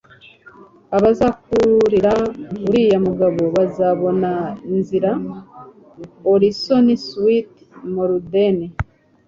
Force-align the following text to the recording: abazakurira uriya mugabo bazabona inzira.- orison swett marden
abazakurira 0.95 2.13
uriya 2.67 2.97
mugabo 3.07 3.41
bazabona 3.55 4.31
inzira.- 4.73 5.11
orison 6.33 6.85
swett 7.07 7.51
marden 7.95 8.57